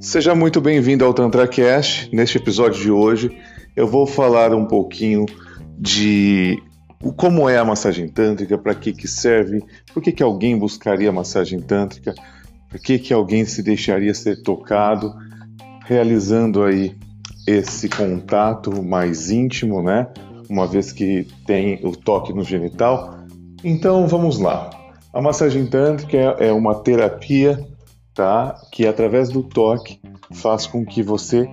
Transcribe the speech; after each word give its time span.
Seja 0.00 0.34
muito 0.34 0.60
bem-vindo 0.60 1.04
ao 1.04 1.12
TantraCast. 1.12 2.08
Neste 2.14 2.38
episódio 2.38 2.80
de 2.80 2.90
hoje, 2.90 3.36
eu 3.74 3.86
vou 3.86 4.06
falar 4.06 4.54
um 4.54 4.64
pouquinho 4.64 5.26
de 5.78 6.62
como 7.16 7.48
é 7.48 7.58
a 7.58 7.64
massagem 7.64 8.08
tântrica, 8.08 8.56
para 8.56 8.74
que, 8.74 8.92
que 8.92 9.06
serve, 9.06 9.62
por 9.92 10.02
que, 10.02 10.12
que 10.12 10.22
alguém 10.22 10.58
buscaria 10.58 11.12
massagem 11.12 11.60
tântrica, 11.60 12.14
por 12.70 12.80
que, 12.80 12.98
que 12.98 13.12
alguém 13.12 13.44
se 13.44 13.62
deixaria 13.62 14.14
ser 14.14 14.42
tocado, 14.42 15.14
realizando 15.84 16.62
aí 16.62 16.96
esse 17.46 17.88
contato 17.88 18.82
mais 18.82 19.30
íntimo, 19.30 19.82
né? 19.82 20.08
Uma 20.48 20.66
vez 20.66 20.92
que 20.92 21.26
tem 21.46 21.78
o 21.82 21.92
toque 21.92 22.32
no 22.32 22.42
genital. 22.42 23.18
Então 23.62 24.06
vamos 24.06 24.38
lá. 24.38 24.70
A 25.16 25.22
massagem 25.22 25.64
tântrica 25.64 26.18
é 26.38 26.52
uma 26.52 26.74
terapia, 26.74 27.66
tá? 28.12 28.54
Que 28.70 28.86
através 28.86 29.30
do 29.30 29.42
toque 29.42 29.98
faz 30.30 30.66
com 30.66 30.84
que 30.84 31.02
você 31.02 31.48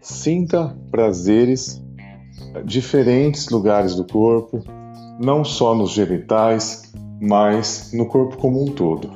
sinta 0.00 0.76
prazeres 0.92 1.82
diferentes 2.64 3.48
lugares 3.48 3.96
do 3.96 4.04
corpo, 4.04 4.62
não 5.18 5.44
só 5.44 5.74
nos 5.74 5.90
genitais, 5.90 6.92
mas 7.20 7.90
no 7.92 8.06
corpo 8.06 8.36
como 8.36 8.62
um 8.62 8.66
todo. 8.66 9.10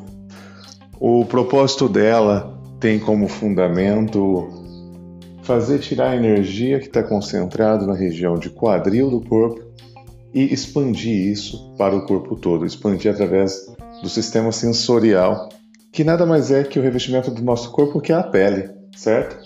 O 0.98 1.24
propósito 1.24 1.88
dela 1.88 2.60
tem 2.80 2.98
como 2.98 3.28
fundamento 3.28 4.48
fazer 5.44 5.78
tirar 5.78 6.10
a 6.10 6.16
energia 6.16 6.80
que 6.80 6.86
está 6.86 7.04
concentrada 7.04 7.86
na 7.86 7.94
região 7.94 8.34
de 8.40 8.50
quadril 8.50 9.08
do 9.08 9.20
corpo 9.20 9.72
e 10.34 10.52
expandir 10.52 11.30
isso 11.30 11.74
para 11.78 11.94
o 11.94 12.04
corpo 12.04 12.34
todo, 12.34 12.66
expandir 12.66 13.12
através 13.12 13.66
do 14.02 14.08
sistema 14.08 14.50
sensorial, 14.50 15.48
que 15.92 16.02
nada 16.02 16.26
mais 16.26 16.50
é 16.50 16.64
que 16.64 16.78
o 16.78 16.82
revestimento 16.82 17.30
do 17.30 17.42
nosso 17.42 17.70
corpo 17.70 18.00
que 18.00 18.12
é 18.12 18.16
a 18.16 18.22
pele, 18.22 18.68
certo? 18.96 19.38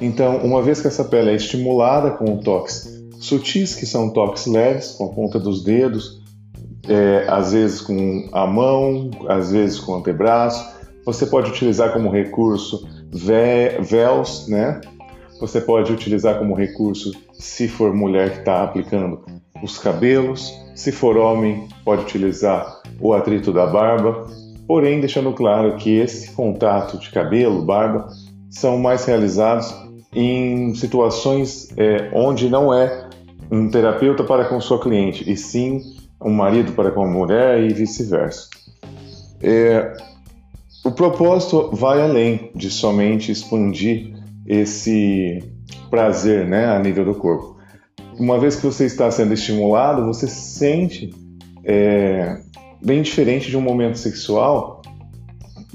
Então, 0.00 0.38
uma 0.38 0.62
vez 0.62 0.80
que 0.80 0.88
essa 0.88 1.04
pele 1.04 1.30
é 1.30 1.34
estimulada 1.34 2.12
com 2.12 2.38
toques 2.38 3.04
sutis, 3.20 3.74
que 3.74 3.86
são 3.86 4.10
toques 4.10 4.46
leves, 4.46 4.92
com 4.92 5.06
a 5.06 5.12
ponta 5.12 5.38
dos 5.38 5.62
dedos, 5.62 6.22
é, 6.88 7.26
às 7.28 7.52
vezes 7.52 7.80
com 7.80 8.28
a 8.32 8.46
mão, 8.46 9.10
às 9.28 9.52
vezes 9.52 9.78
com 9.78 9.92
o 9.92 9.96
antebraço. 9.96 10.74
Você 11.04 11.26
pode 11.26 11.50
utilizar 11.50 11.92
como 11.92 12.10
recurso 12.10 12.86
véus, 13.12 14.48
né? 14.48 14.80
Você 15.40 15.60
pode 15.60 15.92
utilizar 15.92 16.38
como 16.38 16.54
recurso, 16.54 17.12
se 17.32 17.68
for 17.68 17.94
mulher 17.94 18.32
que 18.32 18.38
está 18.38 18.62
aplicando, 18.62 19.24
os 19.64 19.78
cabelos. 19.78 20.52
Se 20.74 20.92
for 20.92 21.16
homem, 21.16 21.68
pode 21.84 22.02
utilizar 22.02 22.82
o 23.00 23.12
atrito 23.12 23.52
da 23.52 23.66
barba. 23.66 24.26
Porém, 24.66 25.00
deixando 25.00 25.32
claro 25.32 25.76
que 25.76 25.96
esse 25.96 26.30
contato 26.32 26.98
de 26.98 27.10
cabelo, 27.10 27.62
barba, 27.62 28.08
são 28.50 28.78
mais 28.78 29.04
realizados 29.04 29.74
em 30.14 30.74
situações 30.74 31.68
é, 31.76 32.10
onde 32.12 32.48
não 32.48 32.72
é 32.72 33.08
um 33.50 33.68
terapeuta 33.68 34.24
para 34.24 34.44
com 34.46 34.60
sua 34.60 34.80
cliente, 34.80 35.30
e 35.30 35.36
sim 35.36 35.80
um 36.22 36.30
marido 36.30 36.72
para 36.72 36.90
com 36.90 37.04
a 37.04 37.06
mulher 37.06 37.60
e 37.60 37.72
vice-versa. 37.74 38.48
É, 39.42 39.92
o 40.84 40.90
propósito 40.90 41.70
vai 41.72 42.00
além 42.00 42.50
de 42.54 42.70
somente 42.70 43.30
expandir 43.30 44.14
esse 44.46 45.42
prazer 45.90 46.46
né, 46.46 46.66
a 46.66 46.78
nível 46.78 47.04
do 47.04 47.14
corpo. 47.14 47.53
Uma 48.18 48.38
vez 48.38 48.56
que 48.56 48.64
você 48.64 48.86
está 48.86 49.10
sendo 49.10 49.34
estimulado, 49.34 50.04
você 50.04 50.26
se 50.28 50.58
sente 50.58 51.10
é, 51.64 52.38
bem 52.84 53.02
diferente 53.02 53.50
de 53.50 53.56
um 53.56 53.60
momento 53.60 53.98
sexual 53.98 54.82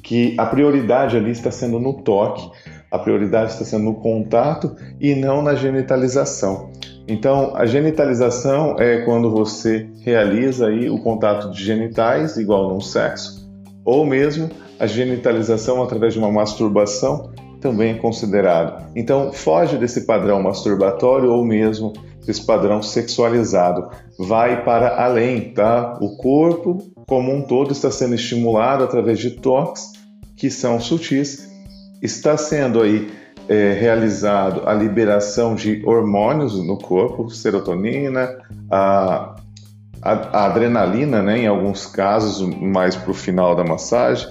que 0.01 0.35
a 0.37 0.45
prioridade 0.45 1.17
ali 1.17 1.31
está 1.31 1.51
sendo 1.51 1.79
no 1.79 1.93
toque, 2.01 2.49
a 2.89 2.97
prioridade 2.97 3.51
está 3.51 3.65
sendo 3.65 3.85
no 3.85 3.95
contato 3.95 4.75
e 4.99 5.13
não 5.13 5.41
na 5.41 5.53
genitalização. 5.53 6.71
Então, 7.07 7.55
a 7.55 7.65
genitalização 7.65 8.75
é 8.79 9.01
quando 9.03 9.31
você 9.31 9.89
realiza 10.01 10.67
aí 10.67 10.89
o 10.89 10.99
contato 10.99 11.51
de 11.51 11.63
genitais, 11.63 12.37
igual 12.37 12.69
num 12.69 12.79
sexo, 12.79 13.49
ou 13.83 14.05
mesmo 14.05 14.49
a 14.79 14.85
genitalização 14.85 15.83
através 15.83 16.13
de 16.13 16.19
uma 16.19 16.31
masturbação 16.31 17.31
também 17.59 17.91
é 17.91 17.95
considerado. 17.95 18.89
Então, 18.95 19.33
foge 19.33 19.77
desse 19.77 20.05
padrão 20.05 20.41
masturbatório 20.41 21.31
ou 21.31 21.43
mesmo 21.43 21.93
desse 22.29 22.45
padrão 22.45 22.79
sexualizado. 22.79 23.89
Vai 24.19 24.63
para 24.63 25.03
além, 25.03 25.51
tá? 25.51 25.97
O 25.99 26.15
corpo 26.15 26.77
como 27.07 27.33
um 27.33 27.41
todo 27.41 27.71
está 27.71 27.89
sendo 27.89 28.13
estimulado 28.13 28.83
através 28.83 29.17
de 29.17 29.31
toques 29.31 29.93
que 30.35 30.47
são 30.51 30.79
sutis, 30.79 31.49
está 32.03 32.37
sendo 32.37 32.83
aí 32.83 33.11
é, 33.47 33.73
realizado 33.73 34.61
a 34.69 34.75
liberação 34.75 35.55
de 35.55 35.81
hormônios 35.83 36.55
no 36.63 36.77
corpo, 36.77 37.31
serotonina, 37.31 38.37
a, 38.69 39.35
a, 39.99 40.11
a 40.11 40.45
adrenalina, 40.45 41.23
né, 41.23 41.39
em 41.39 41.47
alguns 41.47 41.87
casos, 41.87 42.41
mais 42.41 42.95
para 42.95 43.09
o 43.09 43.15
final 43.15 43.55
da 43.55 43.63
massagem, 43.63 44.29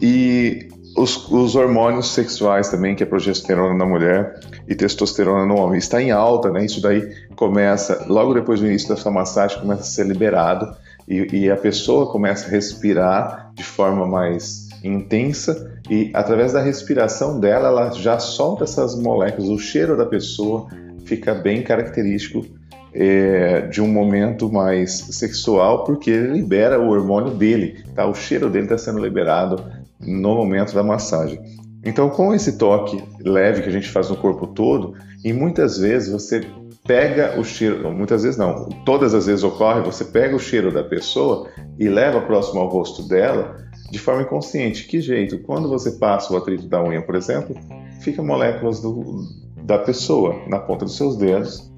e 0.00 0.68
os, 0.96 1.30
os, 1.30 1.54
hormônios 1.56 2.12
sexuais 2.12 2.68
também, 2.68 2.94
que 2.94 3.02
é 3.02 3.06
progesterona 3.06 3.74
na 3.74 3.86
mulher 3.86 4.40
e 4.68 4.74
testosterona 4.74 5.44
no 5.44 5.58
homem, 5.58 5.78
está 5.78 6.00
em 6.02 6.10
alta, 6.10 6.50
né? 6.50 6.64
Isso 6.64 6.80
daí 6.80 7.12
começa, 7.34 8.04
logo 8.08 8.34
depois 8.34 8.60
do 8.60 8.66
início 8.66 8.88
dessa 8.88 9.10
massagem, 9.10 9.60
começa 9.60 9.82
a 9.82 9.84
ser 9.84 10.06
liberado 10.06 10.74
e, 11.08 11.44
e 11.44 11.50
a 11.50 11.56
pessoa 11.56 12.10
começa 12.10 12.46
a 12.46 12.50
respirar 12.50 13.52
de 13.54 13.64
forma 13.64 14.06
mais 14.06 14.68
intensa 14.82 15.80
e 15.90 16.10
através 16.14 16.52
da 16.52 16.60
respiração 16.60 17.40
dela 17.40 17.68
ela 17.68 17.90
já 17.92 18.18
solta 18.18 18.64
essas 18.64 18.94
moléculas. 18.96 19.48
O 19.48 19.58
cheiro 19.58 19.96
da 19.96 20.06
pessoa 20.06 20.68
fica 21.04 21.34
bem 21.34 21.62
característico 21.62 22.44
é, 22.92 23.62
de 23.62 23.82
um 23.82 23.88
momento 23.88 24.50
mais 24.50 24.92
sexual 24.92 25.84
porque 25.84 26.10
ele 26.10 26.34
libera 26.34 26.78
o 26.78 26.88
hormônio 26.88 27.34
dele, 27.34 27.82
tá? 27.94 28.06
O 28.06 28.14
cheiro 28.14 28.48
dele 28.48 28.66
está 28.66 28.78
sendo 28.78 29.00
liberado 29.00 29.64
no 30.06 30.34
momento 30.34 30.74
da 30.74 30.82
massagem. 30.82 31.40
Então, 31.84 32.08
com 32.08 32.34
esse 32.34 32.56
toque 32.56 33.02
leve 33.20 33.62
que 33.62 33.68
a 33.68 33.72
gente 33.72 33.88
faz 33.88 34.08
no 34.08 34.16
corpo 34.16 34.46
todo, 34.46 34.94
e 35.22 35.32
muitas 35.32 35.78
vezes 35.78 36.10
você 36.10 36.40
pega 36.86 37.38
o 37.38 37.44
cheiro, 37.44 37.90
muitas 37.92 38.22
vezes 38.22 38.38
não, 38.38 38.68
todas 38.84 39.14
as 39.14 39.26
vezes 39.26 39.42
ocorre, 39.42 39.80
você 39.80 40.04
pega 40.04 40.36
o 40.36 40.40
cheiro 40.40 40.72
da 40.72 40.82
pessoa 40.82 41.48
e 41.78 41.88
leva 41.88 42.20
próximo 42.20 42.60
ao 42.60 42.68
rosto 42.68 43.06
dela 43.08 43.56
de 43.90 43.98
forma 43.98 44.22
inconsciente. 44.22 44.86
Que 44.86 45.00
jeito? 45.00 45.38
Quando 45.38 45.68
você 45.68 45.92
passa 45.92 46.32
o 46.32 46.36
atrito 46.36 46.66
da 46.66 46.82
unha, 46.82 47.02
por 47.02 47.14
exemplo, 47.14 47.56
fica 48.00 48.22
moléculas 48.22 48.80
do, 48.80 49.22
da 49.62 49.78
pessoa 49.78 50.42
na 50.48 50.58
ponta 50.58 50.84
dos 50.84 50.96
seus 50.96 51.16
dedos, 51.16 51.70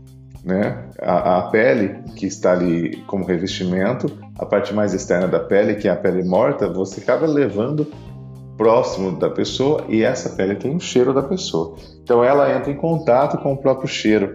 né? 0.45 0.89
A, 1.01 1.39
a, 1.39 1.43
pele 1.51 1.99
que 2.15 2.27
está 2.27 2.53
ali 2.53 3.03
como 3.07 3.25
revestimento, 3.25 4.11
a 4.39 4.47
parte 4.47 4.73
mais 4.73 4.95
externa 4.95 5.27
da 5.27 5.41
pele, 5.41 5.75
que 5.75 5.89
é 5.89 5.91
a 5.91 5.97
pele 5.97 6.23
morta, 6.23 6.73
você 6.73 7.01
acaba 7.01 7.27
levando 7.27 7.87
próximo 8.57 9.19
da 9.19 9.31
pessoa 9.31 9.85
e 9.89 10.03
essa 10.03 10.31
pele 10.31 10.55
tem 10.55 10.75
o 10.75 10.81
cheiro 10.81 11.13
da 11.13 11.23
pessoa. 11.23 11.77
Então 12.03 12.25
ela 12.25 12.55
entra 12.55 12.71
em 12.71 12.77
contato 12.77 13.39
com 13.39 13.53
o 13.53 13.57
próprio 13.57 13.89
cheiro. 13.89 14.35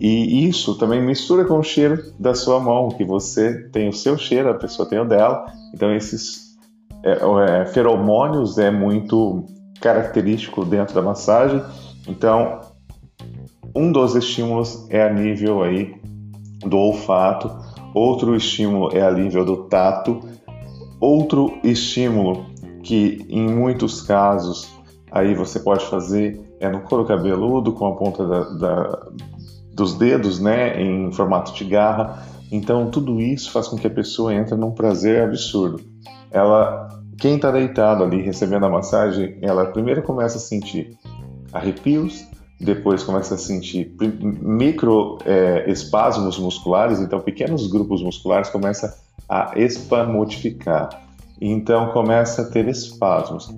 E 0.00 0.46
isso 0.48 0.78
também 0.78 1.02
mistura 1.02 1.44
com 1.44 1.58
o 1.58 1.62
cheiro 1.62 2.12
da 2.18 2.32
sua 2.34 2.60
mão, 2.60 2.88
que 2.88 3.04
você 3.04 3.68
tem 3.70 3.88
o 3.88 3.92
seu 3.92 4.16
cheiro, 4.16 4.48
a 4.48 4.54
pessoa 4.54 4.88
tem 4.88 5.00
o 5.00 5.04
dela. 5.04 5.46
Então 5.74 5.92
esses 5.92 6.56
é, 7.02 7.18
é, 7.60 7.66
feromônios 7.66 8.58
é 8.58 8.70
muito 8.70 9.44
característico 9.80 10.64
dentro 10.64 10.94
da 10.94 11.02
massagem. 11.02 11.62
Então, 12.06 12.60
um 13.74 13.92
dos 13.92 14.14
estímulos 14.14 14.86
é 14.90 15.02
a 15.02 15.12
nível 15.12 15.62
aí 15.62 15.94
do 16.60 16.76
olfato, 16.76 17.50
outro 17.94 18.34
estímulo 18.34 18.96
é 18.96 19.02
a 19.02 19.10
nível 19.10 19.44
do 19.44 19.64
tato, 19.64 20.20
outro 21.00 21.58
estímulo 21.62 22.46
que 22.82 23.24
em 23.28 23.48
muitos 23.48 24.02
casos 24.02 24.68
aí 25.10 25.34
você 25.34 25.60
pode 25.60 25.84
fazer 25.86 26.40
é 26.60 26.68
no 26.68 26.80
couro 26.80 27.04
cabeludo 27.04 27.72
com 27.72 27.86
a 27.86 27.96
ponta 27.96 28.26
da, 28.26 28.40
da, 28.50 29.06
dos 29.72 29.94
dedos, 29.94 30.40
né, 30.40 30.80
em 30.80 31.12
formato 31.12 31.54
de 31.54 31.64
garra. 31.64 32.26
Então 32.50 32.90
tudo 32.90 33.20
isso 33.20 33.50
faz 33.50 33.68
com 33.68 33.76
que 33.76 33.86
a 33.86 33.90
pessoa 33.90 34.34
entre 34.34 34.54
num 34.56 34.72
prazer 34.72 35.22
absurdo. 35.22 35.80
Ela, 36.30 36.88
quem 37.18 37.36
está 37.36 37.50
deitado 37.50 38.02
ali 38.02 38.20
recebendo 38.22 38.66
a 38.66 38.68
massagem, 38.68 39.38
ela 39.40 39.66
primeiro 39.66 40.02
começa 40.02 40.36
a 40.36 40.40
sentir 40.40 40.96
arrepios, 41.52 42.26
depois 42.60 43.04
começa 43.04 43.34
a 43.34 43.38
sentir 43.38 43.94
micro 44.20 45.18
é, 45.24 45.70
espasmos 45.70 46.38
musculares, 46.38 47.00
então 47.00 47.20
pequenos 47.20 47.68
grupos 47.68 48.02
musculares 48.02 48.50
começam 48.50 48.90
a 49.28 49.52
espamotificar, 49.56 50.88
então 51.40 51.92
começa 51.92 52.42
a 52.42 52.44
ter 52.44 52.68
espasmos. 52.68 53.48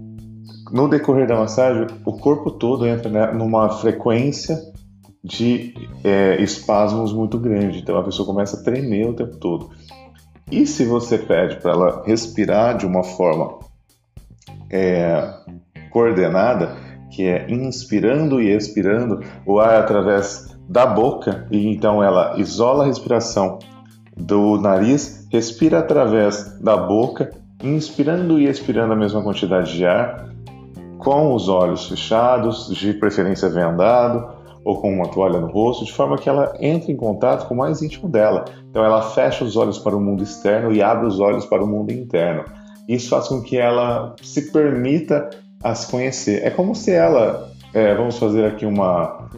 No 0.71 0.88
decorrer 0.88 1.27
da 1.27 1.37
massagem, 1.37 1.87
o 2.05 2.12
corpo 2.12 2.50
todo 2.50 2.87
entra 2.87 3.32
numa 3.32 3.69
frequência 3.69 4.59
de 5.23 5.75
é, 6.05 6.41
espasmos 6.43 7.12
muito 7.12 7.38
grande, 7.38 7.81
então 7.81 7.99
a 7.99 8.03
pessoa 8.03 8.27
começa 8.27 8.59
a 8.59 8.62
tremer 8.62 9.09
o 9.09 9.15
tempo 9.15 9.37
todo. 9.37 9.71
E 10.50 10.67
se 10.67 10.85
você 10.85 11.19
pede 11.19 11.56
para 11.56 11.73
ela 11.73 12.03
respirar 12.05 12.77
de 12.77 12.87
uma 12.87 13.03
forma 13.03 13.59
é, 14.71 15.35
coordenada, 15.91 16.76
que 17.11 17.25
é 17.25 17.50
inspirando 17.50 18.41
e 18.41 18.55
expirando 18.55 19.21
o 19.44 19.59
ar 19.59 19.81
através 19.81 20.56
da 20.69 20.87
boca, 20.87 21.47
e 21.50 21.67
então 21.67 22.03
ela 22.03 22.38
isola 22.38 22.85
a 22.85 22.87
respiração 22.87 23.59
do 24.17 24.59
nariz, 24.59 25.26
respira 25.31 25.81
através 25.81 26.59
da 26.61 26.76
boca, 26.76 27.31
inspirando 27.62 28.39
e 28.39 28.47
expirando 28.47 28.93
a 28.93 28.97
mesma 28.97 29.23
quantidade 29.23 29.73
de 29.73 29.85
ar, 29.87 30.29
com 30.99 31.35
os 31.35 31.49
olhos 31.49 31.87
fechados, 31.89 32.69
de 32.69 32.93
preferência 32.95 33.49
vendado, 33.49 34.39
ou 34.65 34.81
com 34.81 34.93
uma 34.93 35.09
toalha 35.09 35.41
no 35.41 35.47
rosto, 35.47 35.85
de 35.85 35.93
forma 35.93 36.19
que 36.19 36.29
ela 36.29 36.55
entre 36.61 36.93
em 36.93 36.97
contato 36.97 37.49
com 37.49 37.55
o 37.55 37.57
mais 37.57 37.81
íntimo 37.81 38.09
dela. 38.09 38.45
Então 38.69 38.85
ela 38.85 39.01
fecha 39.01 39.45
os 39.45 39.57
olhos 39.57 39.79
para 39.79 39.97
o 39.97 40.01
mundo 40.01 40.23
externo 40.23 40.73
e 40.73 40.83
abre 40.83 41.07
os 41.07 41.19
olhos 41.19 41.47
para 41.47 41.65
o 41.65 41.67
mundo 41.67 41.91
interno. 41.91 42.45
Isso 42.87 43.09
faz 43.09 43.29
com 43.29 43.41
que 43.41 43.57
ela 43.57 44.15
se 44.23 44.53
permita 44.53 45.31
a 45.62 45.75
se 45.75 45.91
conhecer. 45.91 46.45
É 46.45 46.51
como 46.51 46.75
se 46.75 46.93
ela, 46.93 47.51
é, 47.73 47.95
vamos 47.95 48.19
fazer 48.19 48.45
aqui 48.45 48.67
uma 48.67 49.31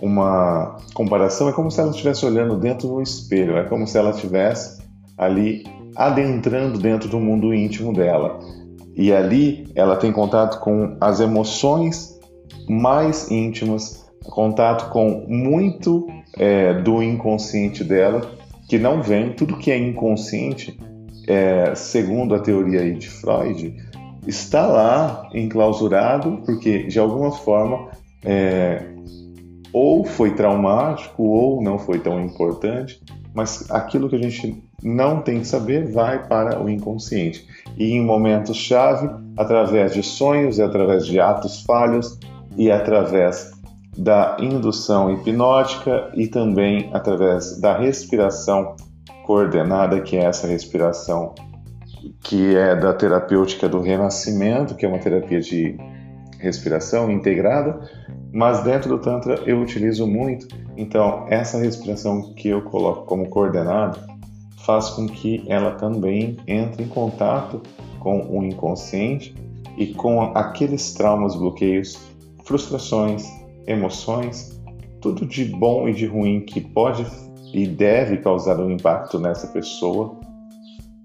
uma 0.00 0.76
comparação, 0.92 1.48
é 1.48 1.52
como 1.52 1.70
se 1.70 1.80
ela 1.80 1.90
estivesse 1.90 2.26
olhando 2.26 2.56
dentro 2.56 2.88
do 2.88 3.00
espelho, 3.00 3.56
é 3.56 3.64
como 3.64 3.86
se 3.86 3.96
ela 3.96 4.10
estivesse 4.10 4.82
ali 5.16 5.64
adentrando 5.96 6.78
dentro 6.78 7.08
do 7.08 7.18
mundo 7.18 7.54
íntimo 7.54 7.92
dela. 7.92 8.38
E 8.96 9.12
ali 9.12 9.66
ela 9.74 9.96
tem 9.96 10.12
contato 10.12 10.60
com 10.60 10.96
as 11.00 11.20
emoções 11.20 12.18
mais 12.68 13.30
íntimas, 13.30 14.04
contato 14.24 14.90
com 14.90 15.24
muito 15.28 16.06
é, 16.36 16.74
do 16.74 17.02
inconsciente 17.02 17.82
dela, 17.82 18.22
que 18.68 18.78
não 18.78 19.02
vem, 19.02 19.32
tudo 19.32 19.58
que 19.58 19.70
é 19.70 19.78
inconsciente, 19.78 20.78
é, 21.28 21.74
segundo 21.74 22.34
a 22.34 22.38
teoria 22.38 22.92
de 22.94 23.08
Freud, 23.08 23.74
está 24.26 24.66
lá 24.66 25.28
enclausurado, 25.34 26.42
porque 26.46 26.84
de 26.84 26.98
alguma 26.98 27.30
forma 27.32 27.90
é, 28.24 28.82
ou 29.72 30.04
foi 30.04 30.34
traumático 30.34 31.22
ou 31.22 31.62
não 31.62 31.78
foi 31.78 31.98
tão 31.98 32.24
importante, 32.24 33.00
mas 33.34 33.68
aquilo 33.70 34.08
que 34.08 34.14
a 34.14 34.22
gente 34.22 34.62
não 34.82 35.20
tem 35.20 35.40
que 35.40 35.46
saber 35.46 35.92
vai 35.92 36.26
para 36.26 36.62
o 36.62 36.70
inconsciente. 36.70 37.46
E 37.76 37.92
em 37.92 38.00
momentos-chave, 38.00 39.10
através 39.36 39.92
de 39.92 40.02
sonhos, 40.02 40.58
e 40.58 40.62
através 40.62 41.04
de 41.04 41.18
atos 41.18 41.62
falhos 41.62 42.18
e 42.56 42.70
através 42.70 43.50
da 43.98 44.36
indução 44.40 45.12
hipnótica 45.12 46.10
e 46.14 46.28
também 46.28 46.90
através 46.92 47.60
da 47.60 47.76
respiração 47.76 48.76
coordenada, 49.26 50.00
que 50.00 50.16
é 50.16 50.24
essa 50.24 50.46
respiração 50.46 51.34
que 52.22 52.54
é 52.54 52.76
da 52.76 52.92
terapêutica 52.92 53.68
do 53.68 53.80
renascimento, 53.80 54.74
que 54.74 54.84
é 54.84 54.88
uma 54.88 54.98
terapia 54.98 55.40
de 55.40 55.76
respiração 56.44 57.10
integrada, 57.10 57.80
mas 58.32 58.62
dentro 58.62 58.90
do 58.90 58.98
Tantra 58.98 59.40
eu 59.46 59.60
utilizo 59.60 60.06
muito. 60.06 60.46
Então, 60.76 61.26
essa 61.28 61.58
respiração 61.58 62.34
que 62.34 62.48
eu 62.48 62.62
coloco 62.62 63.06
como 63.06 63.28
coordenada 63.28 63.98
faz 64.64 64.90
com 64.90 65.06
que 65.06 65.44
ela 65.48 65.72
também 65.72 66.36
entre 66.46 66.84
em 66.84 66.88
contato 66.88 67.60
com 67.98 68.20
o 68.20 68.44
inconsciente 68.44 69.34
e 69.76 69.88
com 69.94 70.22
aqueles 70.34 70.92
traumas, 70.94 71.34
bloqueios, 71.34 71.98
frustrações, 72.44 73.26
emoções, 73.66 74.60
tudo 75.00 75.26
de 75.26 75.44
bom 75.44 75.88
e 75.88 75.92
de 75.92 76.06
ruim 76.06 76.40
que 76.40 76.60
pode 76.60 77.06
e 77.52 77.66
deve 77.66 78.18
causar 78.18 78.58
um 78.60 78.70
impacto 78.70 79.18
nessa 79.18 79.46
pessoa. 79.48 80.18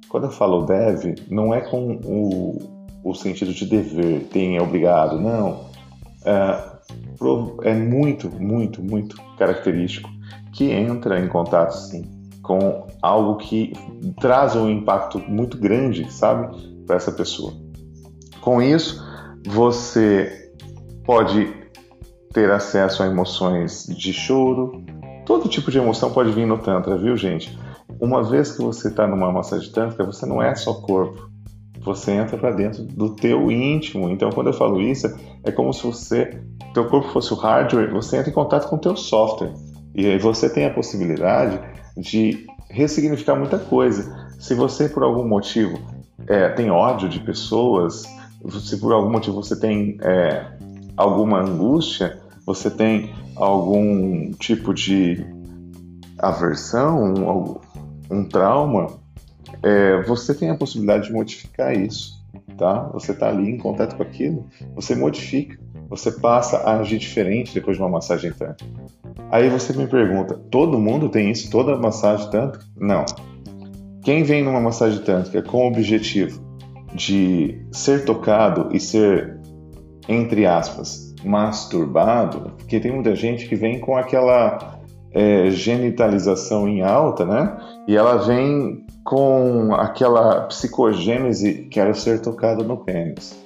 Quando 0.10 0.26
eu 0.26 0.32
falo 0.32 0.66
deve, 0.66 1.16
não 1.30 1.54
é 1.54 1.62
com 1.62 2.00
o, 2.04 2.79
o 3.04 3.14
sentido 3.14 3.54
de 3.54 3.66
dever, 3.66 4.28
tem, 4.32 4.58
é 4.58 4.62
obrigado, 4.62 5.20
não. 5.20 5.70
É, 6.26 6.70
é 7.64 7.74
muito, 7.74 8.30
muito, 8.30 8.82
muito 8.82 9.16
característico 9.38 10.10
que 10.54 10.72
entra 10.72 11.20
em 11.20 11.28
contato, 11.28 11.72
sim, 11.72 12.04
com 12.42 12.88
algo 13.02 13.38
que 13.38 13.74
traz 14.20 14.56
um 14.56 14.70
impacto 14.70 15.20
muito 15.20 15.58
grande, 15.58 16.12
sabe, 16.12 16.56
para 16.86 16.96
essa 16.96 17.12
pessoa. 17.12 17.54
Com 18.42 18.62
isso, 18.62 19.04
você 19.46 20.52
pode 21.06 21.54
ter 22.34 22.52
acesso 22.52 23.04
a 23.04 23.08
emoções 23.08 23.86
de 23.86 24.14
choro, 24.14 24.84
todo 25.26 25.50
tipo 25.50 25.72
de 25.72 25.78
emoção 25.78 26.12
pode 26.12 26.32
vir 26.32 26.46
no 26.46 26.58
Tantra, 26.58 26.98
viu, 26.98 27.16
gente? 27.16 27.58
Uma 28.00 28.24
vez 28.24 28.52
que 28.52 28.62
você 28.62 28.88
está 28.88 29.08
numa 29.08 29.32
massagem 29.32 29.72
tântrica, 29.72 30.04
você 30.04 30.26
não 30.26 30.42
é 30.42 30.56
só 30.56 30.74
corpo, 30.74 31.29
você 31.82 32.12
entra 32.12 32.38
para 32.38 32.52
dentro 32.52 32.84
do 32.84 33.16
teu 33.16 33.52
íntimo. 33.52 34.10
Então, 34.10 34.30
quando 34.32 34.48
eu 34.48 34.54
falo 34.54 34.82
isso, 34.82 35.08
é 35.44 35.52
como 35.52 35.74
se 35.74 35.84
você, 35.84 36.42
teu 36.74 36.88
corpo 36.88 37.10
fosse 37.10 37.34
o 37.34 37.38
hardware, 37.38 37.92
você 37.92 38.18
entra 38.18 38.30
em 38.30 38.34
contato 38.34 38.70
com 38.70 38.76
o 38.76 38.80
teu 38.80 38.96
software. 38.96 39.54
E 39.96 40.06
aí 40.06 40.20
você 40.20 40.50
tem 40.50 40.66
a 40.66 40.74
possibilidade 40.74 41.60
de 41.98 42.46
ressignificar 42.70 43.36
muita 43.36 43.58
coisa. 43.58 44.30
Se 44.40 44.54
você, 44.54 44.88
por 44.88 45.04
algum 45.04 45.28
motivo, 45.28 45.80
é, 46.28 46.50
tem 46.50 46.70
ódio 46.70 47.10
de 47.10 47.20
pessoas, 47.20 48.04
se 48.62 48.78
por 48.78 48.94
algum 48.94 49.10
motivo 49.10 49.42
você 49.42 49.60
tem 49.60 49.98
é, 50.02 50.46
alguma 50.96 51.42
angústia, 51.42 52.20
você 52.46 52.70
tem 52.70 53.14
algum 53.36 54.32
tipo 54.34 54.74
de 54.74 55.26
aversão, 56.18 57.14
um, 57.14 57.60
um 58.12 58.28
trauma, 58.28 58.88
é, 59.64 60.02
você 60.04 60.34
tem 60.34 60.50
a 60.50 60.56
possibilidade 60.56 61.08
de 61.08 61.14
modificar 61.14 61.76
isso, 61.76 62.24
tá? 62.58 62.90
Você 62.94 63.12
está 63.12 63.30
ali 63.30 63.50
em 63.50 63.58
contato 63.58 63.96
com 63.96 64.04
aquilo, 64.04 64.46
você 64.76 64.96
modifica, 64.96 65.58
você 65.90 66.12
passa 66.12 66.58
a 66.58 66.80
agir 66.80 66.98
diferente 66.98 67.54
depois 67.54 67.78
de 67.78 67.84
uma 67.84 67.90
massagem 67.90 68.32
tântrica. 68.32 68.72
Aí 69.32 69.50
você 69.50 69.74
me 69.74 69.88
pergunta, 69.88 70.36
todo 70.50 70.80
mundo 70.80 71.10
tem 71.10 71.32
isso, 71.32 71.50
toda 71.50 71.78
massagem 71.78 72.30
tântrica? 72.30 72.66
Não. 72.78 73.06
Quem 74.04 74.24
vem 74.24 74.44
numa 74.44 74.62
massagem 74.62 75.02
tântrica 75.04 75.42
com 75.42 75.66
o 75.66 75.68
objetivo 75.68 76.42
de 76.94 77.62
ser 77.72 78.06
tocado 78.06 78.70
e 78.72 78.80
ser, 78.80 79.40
entre 80.08 80.46
aspas, 80.46 81.14
masturbado, 81.24 82.54
porque 82.58 82.80
tem 82.80 82.92
muita 82.92 83.16
gente 83.16 83.48
que 83.48 83.56
vem 83.56 83.80
com 83.80 83.96
aquela 83.98 84.79
é, 85.12 85.50
genitalização 85.50 86.68
em 86.68 86.82
alta, 86.82 87.26
né? 87.26 87.58
E 87.88 87.96
ela 87.96 88.18
vem 88.18 88.86
com 89.04 89.74
aquela 89.74 90.42
psicogênese, 90.42 91.68
quero 91.72 91.96
ser 91.96 92.22
tocado 92.22 92.64
no 92.64 92.78
pênis. 92.78 93.42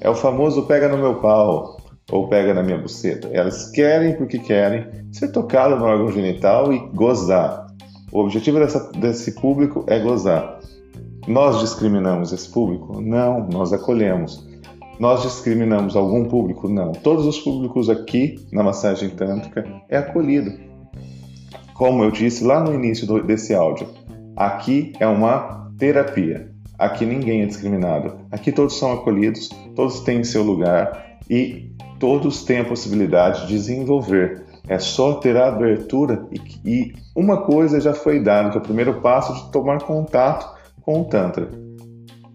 É 0.00 0.10
o 0.10 0.14
famoso 0.14 0.66
pega 0.66 0.88
no 0.88 0.98
meu 0.98 1.16
pau 1.16 1.76
ou 2.10 2.28
pega 2.28 2.52
na 2.52 2.62
minha 2.62 2.78
buceta. 2.78 3.28
Elas 3.32 3.70
querem 3.70 4.16
porque 4.16 4.38
querem 4.38 4.86
ser 5.12 5.28
tocado 5.32 5.76
no 5.76 5.84
órgão 5.84 6.10
genital 6.10 6.72
e 6.72 6.78
gozar. 6.92 7.66
O 8.12 8.20
objetivo 8.20 8.58
dessa, 8.58 8.90
desse 8.92 9.32
público 9.32 9.84
é 9.86 9.98
gozar. 9.98 10.60
Nós 11.26 11.60
discriminamos 11.60 12.32
esse 12.32 12.50
público? 12.50 13.00
Não, 13.00 13.48
nós 13.48 13.72
acolhemos. 13.72 14.46
Nós 15.00 15.22
discriminamos 15.22 15.96
algum 15.96 16.26
público? 16.26 16.68
Não. 16.68 16.92
Todos 16.92 17.26
os 17.26 17.38
públicos 17.38 17.88
aqui 17.88 18.36
na 18.52 18.62
massagem 18.62 19.08
tântrica 19.10 19.64
é 19.88 19.96
acolhido. 19.96 20.73
Como 21.74 22.02
eu 22.02 22.10
disse 22.10 22.44
lá 22.44 22.60
no 22.60 22.72
início 22.72 23.06
do, 23.06 23.22
desse 23.22 23.54
áudio, 23.54 23.88
Aqui 24.36 24.92
é 24.98 25.06
uma 25.06 25.70
terapia. 25.78 26.50
Aqui 26.76 27.06
ninguém 27.06 27.42
é 27.42 27.46
discriminado. 27.46 28.18
Aqui 28.32 28.50
todos 28.50 28.76
são 28.76 28.92
acolhidos, 28.92 29.48
todos 29.76 30.00
têm 30.00 30.24
seu 30.24 30.42
lugar 30.42 31.18
e 31.30 31.70
todos 32.00 32.42
têm 32.42 32.58
a 32.58 32.64
possibilidade 32.64 33.42
de 33.42 33.54
desenvolver. 33.54 34.44
É 34.66 34.76
só 34.80 35.14
ter 35.14 35.36
a 35.36 35.48
abertura 35.48 36.26
e, 36.32 36.40
e 36.68 36.92
uma 37.14 37.42
coisa 37.42 37.80
já 37.80 37.94
foi 37.94 38.18
dada, 38.18 38.50
que 38.50 38.56
é 38.56 38.60
o 38.60 38.64
primeiro 38.64 39.00
passo 39.00 39.32
de 39.34 39.52
tomar 39.52 39.82
contato 39.82 40.52
com 40.82 41.02
o 41.02 41.04
Tantra. 41.04 41.48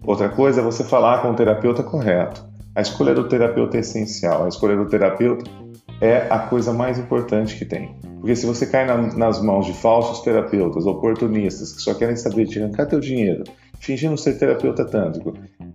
Outra 0.02 0.30
coisa 0.30 0.62
é 0.62 0.64
você 0.64 0.82
falar 0.82 1.20
com 1.20 1.32
o 1.32 1.34
terapeuta 1.34 1.82
correto. 1.82 2.48
A 2.74 2.80
escolha 2.80 3.14
do 3.14 3.28
terapeuta 3.28 3.76
é 3.76 3.80
essencial. 3.80 4.46
A 4.46 4.48
escolha 4.48 4.74
do 4.74 4.86
terapeuta 4.86 5.44
é 6.00 6.26
a 6.30 6.38
coisa 6.38 6.72
mais 6.72 6.98
importante 6.98 7.56
que 7.56 7.64
tem. 7.64 7.94
Porque 8.20 8.34
se 8.34 8.46
você 8.46 8.66
cai 8.66 8.86
na, 8.86 8.96
nas 9.14 9.42
mãos 9.42 9.66
de 9.66 9.72
falsos 9.72 10.20
terapeutas, 10.20 10.86
oportunistas, 10.86 11.72
que 11.72 11.82
só 11.82 11.94
querem 11.94 12.16
saber 12.16 12.46
de 12.46 12.62
arrancar 12.62 12.86
teu 12.86 13.00
dinheiro, 13.00 13.44
fingindo 13.78 14.16
ser 14.16 14.38
terapeuta 14.38 14.84
tântrico, 14.84 15.34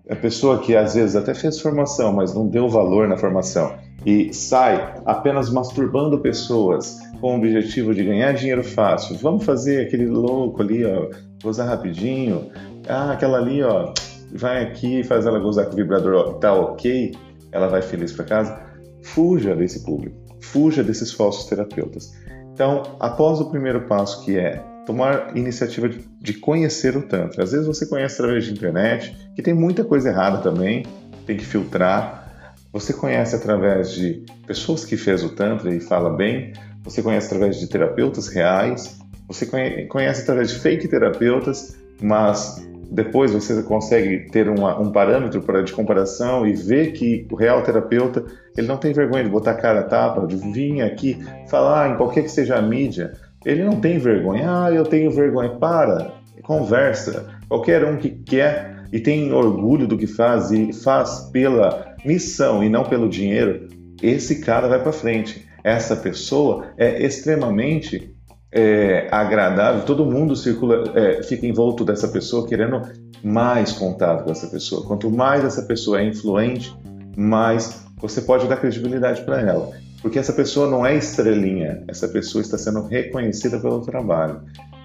a 0.09 0.15
pessoa 0.15 0.59
que 0.59 0.75
às 0.75 0.95
vezes 0.95 1.15
até 1.15 1.33
fez 1.33 1.59
formação, 1.59 2.13
mas 2.13 2.33
não 2.33 2.47
deu 2.47 2.69
valor 2.69 3.07
na 3.07 3.17
formação, 3.17 3.75
e 4.05 4.31
sai 4.33 5.01
apenas 5.05 5.49
masturbando 5.49 6.19
pessoas 6.19 6.99
com 7.19 7.33
o 7.33 7.37
objetivo 7.37 7.93
de 7.93 8.03
ganhar 8.03 8.33
dinheiro 8.33 8.63
fácil, 8.63 9.17
vamos 9.17 9.43
fazer 9.43 9.87
aquele 9.87 10.05
louco 10.05 10.61
ali, 10.61 10.85
ó, 10.85 11.09
gozar 11.43 11.67
rapidinho, 11.67 12.51
ah, 12.87 13.13
aquela 13.13 13.39
ali, 13.39 13.63
ó, 13.63 13.91
vai 14.33 14.63
aqui, 14.63 15.03
faz 15.03 15.25
ela 15.25 15.39
gozar 15.39 15.65
com 15.65 15.73
o 15.73 15.75
vibrador, 15.75 16.35
tá 16.35 16.53
ok, 16.53 17.15
ela 17.51 17.67
vai 17.67 17.81
feliz 17.81 18.11
para 18.11 18.25
casa 18.25 18.65
Fuja 19.05 19.55
desse 19.55 19.83
público, 19.83 20.17
fuja 20.41 20.83
desses 20.83 21.13
falsos 21.13 21.45
terapeutas. 21.45 22.11
Então, 22.53 22.83
após 22.99 23.39
o 23.39 23.49
primeiro 23.49 23.81
passo, 23.81 24.25
que 24.25 24.37
é 24.37 24.63
tomar 24.85 25.35
iniciativa 25.35 25.89
de 25.89 26.33
conhecer 26.33 26.95
o 26.95 27.01
Tantra. 27.01 27.43
Às 27.43 27.51
vezes 27.51 27.67
você 27.67 27.85
conhece 27.85 28.15
através 28.21 28.45
de 28.45 28.51
internet, 28.51 29.15
que 29.35 29.41
tem 29.41 29.53
muita 29.53 29.83
coisa 29.83 30.09
errada 30.09 30.37
também, 30.37 30.85
tem 31.25 31.37
que 31.37 31.45
filtrar. 31.45 32.53
Você 32.71 32.93
conhece 32.93 33.35
através 33.35 33.91
de 33.91 34.23
pessoas 34.45 34.85
que 34.85 34.95
fez 34.95 35.23
o 35.23 35.29
Tantra 35.29 35.73
e 35.73 35.79
fala 35.79 36.09
bem, 36.09 36.53
você 36.83 37.01
conhece 37.01 37.27
através 37.27 37.59
de 37.59 37.67
terapeutas 37.67 38.27
reais, 38.27 38.99
você 39.27 39.45
conhece 39.87 40.21
através 40.21 40.49
de 40.49 40.59
fake 40.59 40.87
terapeutas, 40.87 41.75
mas 42.01 42.67
depois 42.91 43.31
você 43.31 43.61
consegue 43.63 44.29
ter 44.31 44.49
uma, 44.49 44.79
um 44.79 44.91
parâmetro 44.91 45.41
para 45.41 45.61
de 45.61 45.73
comparação 45.73 46.45
e 46.45 46.53
ver 46.53 46.93
que 46.93 47.27
o 47.31 47.35
real 47.35 47.61
terapeuta 47.63 48.23
ele 48.57 48.67
não 48.67 48.77
tem 48.77 48.93
vergonha 48.93 49.23
de 49.23 49.29
botar 49.29 49.51
a 49.51 49.55
cara 49.55 49.81
a 49.81 49.83
tapa, 49.83 50.25
de 50.25 50.35
vir 50.35 50.81
aqui 50.81 51.17
falar 51.47 51.91
em 51.91 51.97
qualquer 51.97 52.23
que 52.23 52.31
seja 52.31 52.55
a 52.55 52.61
mídia. 52.61 53.13
Ele 53.45 53.63
não 53.63 53.79
tem 53.79 53.99
vergonha. 53.99 54.45
Ah, 54.47 54.71
eu 54.71 54.83
tenho 54.83 55.11
vergonha. 55.11 55.49
Para, 55.49 56.13
conversa. 56.41 57.27
Qualquer 57.47 57.83
um 57.85 57.97
que 57.97 58.09
quer 58.09 58.83
e 58.91 58.99
tem 58.99 59.31
orgulho 59.33 59.87
do 59.87 59.97
que 59.97 60.07
faz 60.07 60.51
e 60.51 60.71
faz 60.71 61.29
pela 61.31 61.95
missão 62.05 62.63
e 62.63 62.69
não 62.69 62.83
pelo 62.83 63.09
dinheiro, 63.09 63.67
esse 64.01 64.41
cara 64.41 64.67
vai 64.67 64.81
para 64.81 64.91
frente. 64.91 65.45
Essa 65.63 65.95
pessoa 65.95 66.67
é 66.77 67.03
extremamente 67.03 68.14
é, 68.51 69.07
agradável, 69.11 69.83
todo 69.83 70.05
mundo 70.05 70.35
circula, 70.35 70.83
é, 70.95 71.23
fica 71.23 71.45
envolto 71.45 71.83
dessa 71.83 72.07
pessoa 72.07 72.47
querendo 72.47 72.81
mais 73.23 73.71
contato 73.73 74.23
com 74.23 74.31
essa 74.31 74.47
pessoa. 74.47 74.85
Quanto 74.85 75.09
mais 75.09 75.43
essa 75.43 75.63
pessoa 75.63 76.01
é 76.01 76.05
influente, 76.05 76.75
mais 77.17 77.85
você 77.97 78.21
pode 78.21 78.47
dar 78.47 78.57
credibilidade 78.57 79.23
para 79.23 79.41
ela. 79.41 79.71
Porque 80.01 80.19
essa 80.19 80.33
pessoa 80.33 80.69
não 80.69 80.85
é 80.85 80.95
estrelinha, 80.95 81.83
essa 81.87 82.07
pessoa 82.07 82.41
está 82.41 82.57
sendo 82.57 82.83
reconhecida 82.85 83.59
pelo 83.59 83.81
trabalho. 83.81 84.41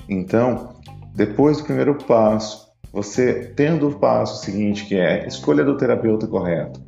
Então, 0.09 0.75
depois 1.15 1.59
do 1.59 1.65
primeiro 1.65 1.95
passo, 1.95 2.71
você 2.93 3.53
tendo 3.55 3.89
o 3.89 3.99
passo 3.99 4.45
seguinte, 4.45 4.87
que 4.87 4.97
é 4.97 5.27
escolha 5.27 5.63
do 5.63 5.77
terapeuta 5.77 6.27
correto, 6.27 6.81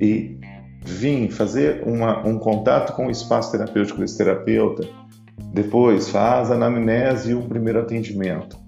e 0.00 0.38
vir 0.84 1.30
fazer 1.30 1.82
uma, 1.84 2.26
um 2.26 2.38
contato 2.38 2.94
com 2.94 3.06
o 3.06 3.10
espaço 3.10 3.50
terapêutico 3.52 4.00
desse 4.00 4.18
terapeuta, 4.18 4.86
depois, 5.38 6.08
faz 6.08 6.50
a 6.50 6.54
anamnese 6.54 7.30
e 7.30 7.34
o 7.34 7.42
primeiro 7.42 7.80
atendimento. 7.80 8.58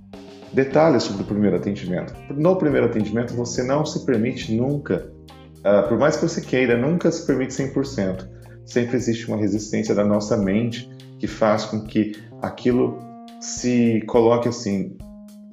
Detalhes 0.53 1.03
sobre 1.03 1.23
o 1.23 1.27
primeiro 1.27 1.57
atendimento. 1.57 2.15
No 2.31 2.57
primeiro 2.57 2.87
atendimento, 2.87 3.35
você 3.35 3.63
não 3.63 3.85
se 3.85 4.05
permite 4.07 4.55
nunca, 4.55 5.11
uh, 5.59 5.89
por 5.89 5.99
mais 5.99 6.17
que 6.17 6.27
você 6.27 6.41
queira, 6.41 6.77
nunca 6.77 7.11
se 7.11 7.27
permite 7.27 7.53
100%. 7.53 8.27
Sempre 8.65 8.97
existe 8.97 9.29
uma 9.29 9.37
resistência 9.37 9.95
da 9.95 10.05
nossa 10.05 10.37
mente 10.37 10.89
que 11.19 11.27
faz 11.27 11.65
com 11.65 11.83
que 11.83 12.13
aquilo 12.41 12.99
se 13.41 14.03
coloque 14.07 14.49
assim: 14.49 14.97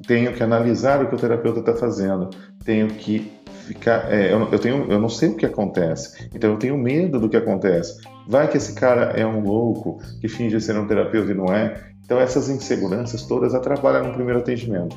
tenho 0.08 0.34
que 0.34 0.44
analisar 0.44 1.04
o 1.04 1.10
que 1.10 1.16
o 1.16 1.18
terapeuta 1.18 1.60
está 1.60 1.76
fazendo, 1.76 2.30
tenho 2.64 2.88
que 2.88 3.32
ficar. 3.66 4.12
É, 4.12 4.32
eu, 4.32 4.52
eu, 4.52 4.60
tenho, 4.60 4.92
eu 4.92 5.00
não 5.00 5.10
sei 5.10 5.30
o 5.30 5.36
que 5.36 5.46
acontece, 5.46 6.30
então 6.34 6.52
eu 6.52 6.58
tenho 6.58 6.78
medo 6.78 7.20
do 7.20 7.30
que 7.30 7.38
acontece. 7.38 8.02
Vai 8.28 8.48
que 8.50 8.58
esse 8.58 8.74
cara 8.74 9.12
é 9.18 9.26
um 9.26 9.42
louco 9.42 10.00
que 10.22 10.28
finge 10.28 10.60
ser 10.62 10.78
um 10.78 10.88
terapeuta 10.88 11.32
e 11.32 11.36
não 11.36 11.54
é. 11.54 11.94
Então 12.06 12.20
essas 12.20 12.50
inseguranças 12.50 13.24
todas 13.24 13.54
atrapalham 13.54 14.08
no 14.08 14.14
primeiro 14.14 14.40
atendimento. 14.40 14.96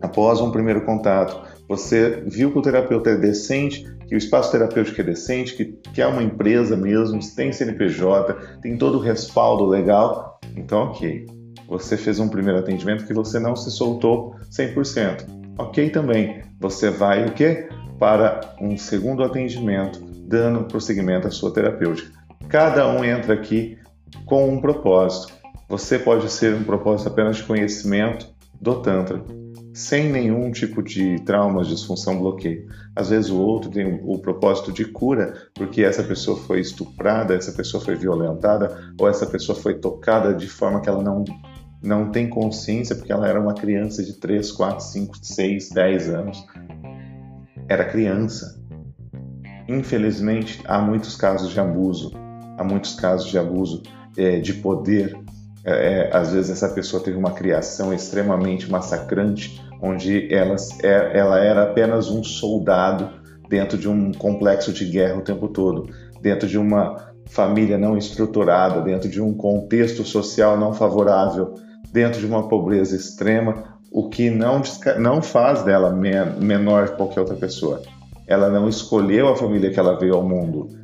Após 0.00 0.40
um 0.40 0.50
primeiro 0.50 0.84
contato, 0.84 1.40
você 1.68 2.22
viu 2.26 2.50
que 2.50 2.58
o 2.58 2.62
terapeuta 2.62 3.10
é 3.10 3.16
decente, 3.16 3.84
que 4.08 4.14
o 4.14 4.18
espaço 4.18 4.50
terapêutico 4.50 5.00
é 5.00 5.04
decente, 5.04 5.54
que, 5.54 5.64
que 5.94 6.02
é 6.02 6.06
uma 6.06 6.22
empresa 6.22 6.76
mesmo, 6.76 7.18
tem 7.34 7.52
CNPJ, 7.52 8.34
tem 8.60 8.76
todo 8.76 8.98
o 8.98 9.00
respaldo 9.00 9.64
legal, 9.64 10.40
então 10.56 10.90
ok. 10.90 11.24
Você 11.68 11.96
fez 11.96 12.18
um 12.18 12.28
primeiro 12.28 12.58
atendimento 12.58 13.06
que 13.06 13.14
você 13.14 13.38
não 13.38 13.56
se 13.56 13.70
soltou 13.70 14.36
100%. 14.50 15.24
Ok 15.56 15.88
também. 15.90 16.42
Você 16.60 16.90
vai 16.90 17.24
o 17.24 17.32
quê? 17.32 17.68
Para 17.98 18.40
um 18.60 18.76
segundo 18.76 19.22
atendimento, 19.22 20.00
dando 20.26 20.64
prosseguimento 20.64 21.28
à 21.28 21.30
sua 21.30 21.52
terapêutica. 21.52 22.10
Cada 22.52 22.86
um 22.86 23.02
entra 23.02 23.32
aqui 23.32 23.78
com 24.26 24.46
um 24.46 24.60
propósito. 24.60 25.32
Você 25.70 25.98
pode 25.98 26.30
ser 26.30 26.54
um 26.54 26.62
propósito 26.62 27.08
apenas 27.08 27.38
de 27.38 27.44
conhecimento 27.44 28.28
do 28.60 28.82
Tantra, 28.82 29.24
sem 29.72 30.10
nenhum 30.10 30.52
tipo 30.52 30.82
de 30.82 31.18
trauma, 31.24 31.64
disfunção, 31.64 32.18
bloqueio. 32.18 32.68
Às 32.94 33.08
vezes 33.08 33.30
o 33.30 33.40
outro 33.40 33.70
tem 33.70 33.98
o 34.04 34.18
propósito 34.18 34.70
de 34.70 34.84
cura, 34.84 35.32
porque 35.54 35.82
essa 35.82 36.02
pessoa 36.02 36.36
foi 36.36 36.60
estuprada, 36.60 37.34
essa 37.34 37.52
pessoa 37.52 37.82
foi 37.82 37.94
violentada, 37.94 38.92
ou 39.00 39.08
essa 39.08 39.24
pessoa 39.24 39.58
foi 39.58 39.78
tocada 39.78 40.34
de 40.34 40.46
forma 40.46 40.82
que 40.82 40.90
ela 40.90 41.02
não, 41.02 41.24
não 41.82 42.10
tem 42.10 42.28
consciência, 42.28 42.94
porque 42.94 43.12
ela 43.12 43.26
era 43.26 43.40
uma 43.40 43.54
criança 43.54 44.04
de 44.04 44.20
3, 44.20 44.52
4, 44.52 44.84
5, 44.84 45.16
6, 45.22 45.70
10 45.70 46.08
anos. 46.10 46.46
Era 47.66 47.86
criança. 47.86 48.60
Infelizmente, 49.66 50.60
há 50.66 50.82
muitos 50.82 51.16
casos 51.16 51.50
de 51.50 51.58
abuso 51.58 52.20
há 52.62 52.64
muitos 52.64 52.94
casos 52.94 53.28
de 53.28 53.38
abuso 53.38 53.82
é, 54.16 54.38
de 54.38 54.54
poder. 54.54 55.14
É, 55.64 55.70
é, 55.70 56.16
às 56.16 56.32
vezes 56.32 56.50
essa 56.50 56.68
pessoa 56.68 57.02
teve 57.02 57.16
uma 57.16 57.32
criação 57.32 57.92
extremamente 57.92 58.70
massacrante, 58.70 59.60
onde 59.80 60.32
ela, 60.32 60.56
é, 60.82 61.18
ela 61.18 61.38
era 61.38 61.64
apenas 61.64 62.08
um 62.08 62.24
soldado 62.24 63.10
dentro 63.48 63.76
de 63.76 63.88
um 63.88 64.12
complexo 64.12 64.72
de 64.72 64.84
guerra 64.86 65.18
o 65.18 65.22
tempo 65.22 65.46
todo, 65.48 65.88
dentro 66.20 66.48
de 66.48 66.58
uma 66.58 67.12
família 67.26 67.78
não 67.78 67.96
estruturada, 67.96 68.80
dentro 68.80 69.08
de 69.08 69.20
um 69.20 69.34
contexto 69.34 70.04
social 70.04 70.58
não 70.58 70.72
favorável, 70.72 71.54
dentro 71.92 72.18
de 72.18 72.26
uma 72.26 72.48
pobreza 72.48 72.96
extrema, 72.96 73.78
o 73.90 74.08
que 74.08 74.30
não, 74.30 74.62
não 74.98 75.20
faz 75.22 75.62
dela 75.62 75.90
menor 75.92 76.88
que 76.88 76.96
qualquer 76.96 77.20
outra 77.20 77.36
pessoa. 77.36 77.82
Ela 78.26 78.48
não 78.48 78.68
escolheu 78.68 79.28
a 79.28 79.36
família 79.36 79.70
que 79.70 79.78
ela 79.78 79.98
veio 79.98 80.14
ao 80.14 80.26
mundo 80.26 80.81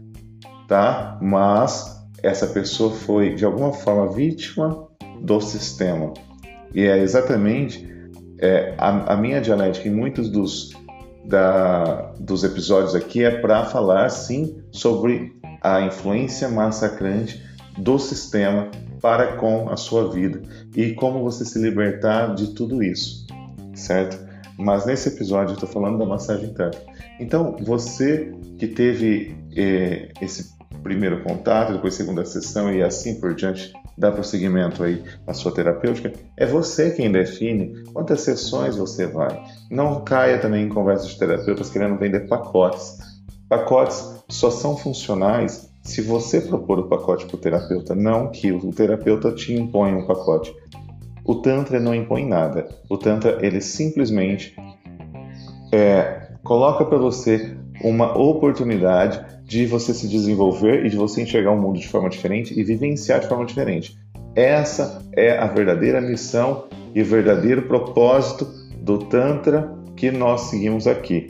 tá? 0.68 1.18
Mas 1.20 1.98
essa 2.22 2.46
pessoa 2.46 2.92
foi 2.92 3.34
de 3.34 3.44
alguma 3.44 3.72
forma 3.72 4.12
vítima 4.12 4.86
do 5.20 5.40
sistema. 5.40 6.12
E 6.72 6.82
é 6.82 6.98
exatamente 6.98 7.88
é, 8.38 8.74
a, 8.78 9.14
a, 9.14 9.16
minha 9.16 9.40
dialética 9.40 9.88
em 9.88 9.92
muitos 9.92 10.28
dos, 10.28 10.70
da, 11.24 12.12
dos 12.20 12.44
episódios 12.44 12.94
aqui 12.94 13.24
é 13.24 13.40
para 13.40 13.64
falar 13.64 14.10
sim 14.10 14.62
sobre 14.70 15.36
a 15.62 15.80
influência 15.80 16.48
massacrante 16.48 17.42
do 17.78 17.98
sistema 17.98 18.70
para 19.00 19.36
com 19.36 19.70
a 19.70 19.76
sua 19.76 20.10
vida 20.12 20.42
e 20.76 20.92
como 20.92 21.22
você 21.22 21.44
se 21.44 21.58
libertar 21.58 22.34
de 22.34 22.48
tudo 22.54 22.82
isso, 22.82 23.26
certo? 23.74 24.28
Mas 24.58 24.84
nesse 24.84 25.08
episódio 25.08 25.52
eu 25.52 25.54
estou 25.54 25.68
falando 25.68 25.98
da 25.98 26.04
massagem 26.04 26.52
tântrica. 26.52 26.84
Então, 27.20 27.56
você 27.60 28.32
que 28.58 28.66
teve 28.66 29.36
eh, 29.56 30.08
esse 30.20 30.57
primeiro 30.82 31.22
contato, 31.22 31.72
depois 31.72 31.94
segunda 31.94 32.24
sessão 32.24 32.72
e 32.72 32.82
assim 32.82 33.20
por 33.20 33.34
diante, 33.34 33.72
dá 33.96 34.12
prosseguimento 34.12 34.82
aí 34.82 35.02
à 35.26 35.34
sua 35.34 35.52
terapêutica, 35.52 36.12
é 36.36 36.46
você 36.46 36.90
quem 36.90 37.10
define 37.10 37.84
quantas 37.92 38.20
sessões 38.20 38.76
você 38.76 39.06
vai. 39.06 39.42
Não 39.70 40.04
caia 40.04 40.38
também 40.38 40.64
em 40.64 40.68
conversas 40.68 41.08
de 41.08 41.18
terapeutas 41.18 41.70
querendo 41.70 41.98
vender 41.98 42.28
pacotes. 42.28 42.98
Pacotes 43.48 44.22
só 44.28 44.50
são 44.50 44.76
funcionais 44.76 45.68
se 45.82 46.02
você 46.02 46.40
propor 46.40 46.78
o 46.78 46.88
pacote 46.88 47.26
para 47.26 47.36
o 47.36 47.40
terapeuta, 47.40 47.94
não 47.94 48.30
que 48.30 48.52
o 48.52 48.70
terapeuta 48.72 49.32
te 49.32 49.54
impõe 49.54 49.94
um 49.94 50.06
pacote. 50.06 50.54
O 51.24 51.36
Tantra 51.36 51.80
não 51.80 51.94
impõe 51.94 52.26
nada. 52.26 52.68
O 52.88 52.96
Tantra, 52.96 53.38
ele 53.40 53.60
simplesmente 53.60 54.54
é, 55.72 56.28
coloca 56.42 56.84
para 56.84 56.98
você 56.98 57.56
uma 57.82 58.16
oportunidade 58.16 59.24
de 59.48 59.64
você 59.64 59.94
se 59.94 60.06
desenvolver 60.06 60.84
e 60.84 60.90
de 60.90 60.96
você 60.98 61.22
enxergar 61.22 61.52
o 61.52 61.60
mundo 61.60 61.80
de 61.80 61.88
forma 61.88 62.10
diferente 62.10 62.52
e 62.58 62.62
vivenciar 62.62 63.18
de 63.20 63.28
forma 63.28 63.46
diferente. 63.46 63.98
Essa 64.36 65.02
é 65.16 65.38
a 65.38 65.46
verdadeira 65.46 66.02
missão 66.02 66.68
e 66.94 67.02
verdadeiro 67.02 67.62
propósito 67.62 68.46
do 68.82 68.98
Tantra 68.98 69.74
que 69.96 70.10
nós 70.10 70.42
seguimos 70.42 70.86
aqui. 70.86 71.28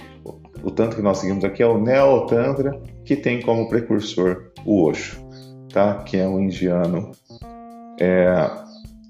O 0.64 0.70
Tantra 0.72 0.96
que 0.96 1.02
nós 1.02 1.18
seguimos 1.18 1.44
aqui 1.44 1.62
é 1.62 1.66
o 1.66 1.78
Neo 1.78 2.26
Tantra, 2.26 2.82
que 3.04 3.14
tem 3.14 3.40
como 3.40 3.68
precursor 3.68 4.50
o 4.66 4.82
Osho, 4.82 5.24
tá? 5.72 6.02
que 6.02 6.16
é 6.16 6.26
um 6.26 6.40
indiano. 6.40 7.12
É... 8.00 8.50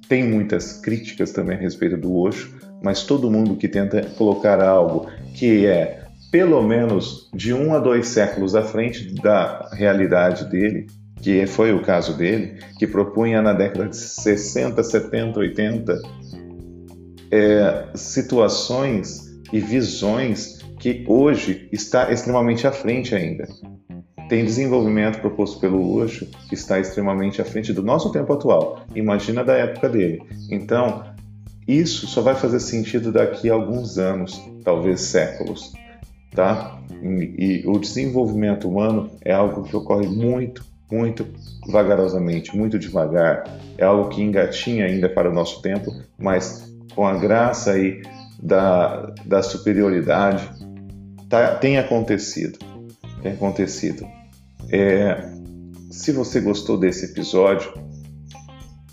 Tem 0.06 0.22
muitas 0.22 0.74
críticas 0.74 1.32
também 1.32 1.56
a 1.56 1.60
respeito 1.60 1.96
do 1.96 2.14
Osho, 2.14 2.54
mas 2.82 3.04
todo 3.04 3.30
mundo 3.30 3.56
que 3.56 3.68
tenta 3.68 4.02
colocar 4.18 4.62
algo 4.62 5.06
que 5.34 5.66
é 5.66 5.97
pelo 6.30 6.62
menos 6.62 7.30
de 7.32 7.54
um 7.54 7.74
a 7.74 7.78
dois 7.78 8.08
séculos 8.08 8.54
à 8.54 8.62
frente 8.62 9.14
da 9.14 9.70
realidade 9.72 10.44
dele, 10.50 10.86
que 11.16 11.46
foi 11.46 11.72
o 11.72 11.82
caso 11.82 12.16
dele, 12.16 12.58
que 12.78 12.86
propunha 12.86 13.42
na 13.42 13.52
década 13.52 13.88
de 13.88 13.96
60, 13.96 14.82
70, 14.82 15.38
80 15.38 16.02
é, 17.30 17.88
situações 17.94 19.28
e 19.52 19.60
visões 19.60 20.58
que 20.78 21.04
hoje 21.08 21.68
está 21.72 22.12
extremamente 22.12 22.66
à 22.66 22.72
frente 22.72 23.14
ainda. 23.14 23.46
Tem 24.28 24.44
desenvolvimento 24.44 25.20
proposto 25.20 25.58
pelo 25.58 25.96
Osho 25.96 26.26
que 26.48 26.54
está 26.54 26.78
extremamente 26.78 27.40
à 27.40 27.44
frente 27.44 27.72
do 27.72 27.82
nosso 27.82 28.12
tempo 28.12 28.32
atual. 28.32 28.82
Imagina 28.94 29.42
da 29.42 29.54
época 29.54 29.88
dele. 29.88 30.22
Então, 30.50 31.02
isso 31.66 32.06
só 32.06 32.20
vai 32.20 32.34
fazer 32.34 32.60
sentido 32.60 33.10
daqui 33.10 33.50
a 33.50 33.54
alguns 33.54 33.98
anos, 33.98 34.40
talvez 34.62 35.00
séculos, 35.00 35.72
tá? 36.30 36.80
E, 37.02 37.62
e 37.62 37.66
o 37.66 37.78
desenvolvimento 37.78 38.68
humano 38.68 39.10
é 39.24 39.32
algo 39.32 39.62
que 39.62 39.76
ocorre 39.76 40.06
muito, 40.06 40.64
muito 40.90 41.26
vagarosamente, 41.68 42.56
muito 42.56 42.78
devagar. 42.78 43.44
É 43.76 43.84
algo 43.84 44.08
que 44.08 44.22
engatinha 44.22 44.86
ainda 44.86 45.08
para 45.08 45.30
o 45.30 45.34
nosso 45.34 45.62
tempo, 45.62 45.94
mas 46.18 46.72
com 46.94 47.06
a 47.06 47.16
graça 47.16 47.72
aí 47.72 48.02
da, 48.42 49.12
da 49.24 49.42
superioridade, 49.42 50.48
tá, 51.28 51.56
tem 51.56 51.78
acontecido. 51.78 52.58
Tem 53.22 53.32
acontecido. 53.32 54.06
É, 54.70 55.32
se 55.90 56.12
você 56.12 56.40
gostou 56.40 56.78
desse 56.78 57.06
episódio, 57.06 57.72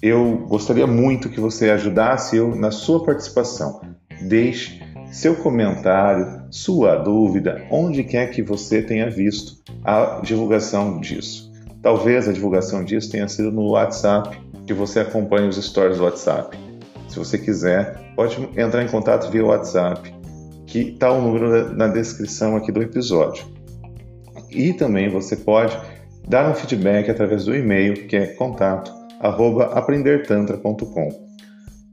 eu 0.02 0.46
gostaria 0.48 0.86
muito 0.86 1.30
que 1.30 1.40
você 1.40 1.70
ajudasse 1.70 2.38
eu 2.38 2.56
na 2.56 2.72
sua 2.72 3.04
participação. 3.04 3.82
Deixe 4.22 4.85
seu 5.16 5.34
comentário, 5.34 6.42
sua 6.52 6.98
dúvida, 6.98 7.66
onde 7.72 8.04
quer 8.04 8.32
que 8.32 8.42
você 8.42 8.82
tenha 8.82 9.10
visto 9.10 9.64
a 9.82 10.20
divulgação 10.22 11.00
disso. 11.00 11.50
Talvez 11.82 12.28
a 12.28 12.34
divulgação 12.34 12.84
disso 12.84 13.12
tenha 13.12 13.26
sido 13.30 13.50
no 13.50 13.70
WhatsApp, 13.70 14.38
que 14.68 14.74
você 14.74 15.00
acompanha 15.00 15.48
os 15.48 15.56
stories 15.56 16.00
do 16.00 16.04
WhatsApp. 16.04 16.60
Se 17.08 17.18
você 17.18 17.38
quiser, 17.38 17.98
pode 18.14 18.38
entrar 18.58 18.84
em 18.84 18.90
contato 18.90 19.32
via 19.32 19.46
WhatsApp, 19.46 20.14
que 20.68 20.80
está 20.80 21.10
o 21.14 21.22
número 21.22 21.74
na 21.74 21.88
descrição 21.88 22.58
aqui 22.58 22.70
do 22.74 22.82
episódio. 22.82 23.46
E 24.52 24.74
também 24.74 25.08
você 25.08 25.38
pode 25.38 25.80
dar 26.28 26.52
um 26.52 26.54
feedback 26.54 27.10
através 27.10 27.46
do 27.46 27.56
e-mail, 27.56 28.06
que 28.08 28.18
é 28.18 28.26
contato 28.34 28.92
aprendertantra.com. 29.22 31.08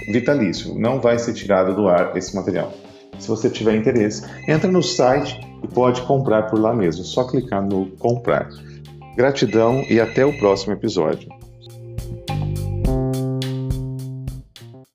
vitalício. 0.09 0.73
Não 0.79 1.01
vai 1.01 1.19
ser 1.19 1.33
tirado 1.33 1.75
do 1.75 1.89
ar 1.89 2.15
esse 2.15 2.33
material. 2.33 2.71
Se 3.19 3.27
você 3.27 3.49
tiver 3.49 3.75
interesse, 3.75 4.23
entra 4.47 4.71
no 4.71 4.81
site 4.81 5.37
e 5.61 5.67
pode 5.67 6.01
comprar 6.03 6.43
por 6.43 6.57
lá 6.57 6.73
mesmo. 6.73 7.03
Só 7.03 7.25
clicar 7.25 7.61
no 7.61 7.87
comprar. 7.97 8.47
Gratidão 9.17 9.83
e 9.89 9.99
até 9.99 10.25
o 10.25 10.31
próximo 10.39 10.71
episódio. 10.71 11.27